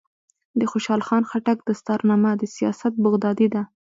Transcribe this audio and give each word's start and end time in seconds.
د 0.59 0.61
خوشحال 0.71 1.01
خان 1.07 1.23
خټک 1.29 1.57
دستارنامه 1.67 2.31
د 2.37 2.43
سیاست 2.55 2.93
بغدادي 3.05 3.47
ده. 3.53 3.63